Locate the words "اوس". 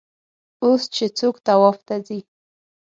0.63-0.81